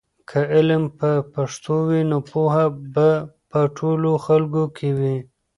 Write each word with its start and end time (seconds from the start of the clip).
که 0.29 0.39
علم 0.55 0.83
په 0.99 1.09
پښتو 1.33 1.75
وي 1.89 2.01
نو 2.11 2.17
پوهه 2.29 2.65
به 2.93 3.09
په 3.49 3.59
ټولو 3.77 4.11
خلکو 4.25 4.63
کې 4.77 4.89
وي. 4.99 5.17